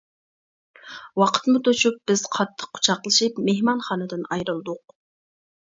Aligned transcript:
ۋاقىتمۇ 1.23 1.61
توشۇپ 1.67 1.99
بىز 2.11 2.23
قاتتىق 2.37 2.71
قۇچاقلىشىپ 2.79 3.39
مېھمانخانىدىن 3.51 4.29
ئايرىلدۇق. 4.31 4.99